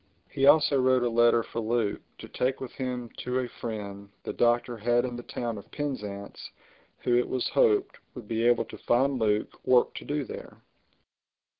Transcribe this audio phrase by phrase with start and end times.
[0.31, 4.33] He also wrote a letter for Luke to take with him to a friend the
[4.33, 6.49] Doctor had in the town of Penzance
[7.03, 10.63] who, it was hoped, would be able to find Luke work to do there.